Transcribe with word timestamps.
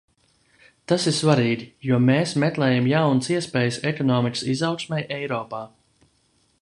Tas 0.91 1.03
ir 1.11 1.13
svarīgi, 1.17 1.67
jo 1.89 1.99
mēs 2.07 2.33
meklējam 2.45 2.89
jaunas 2.93 3.29
iespējas 3.35 3.77
ekonomikas 3.93 4.43
izaugsmei 4.55 5.03
Eiropā. 5.19 5.63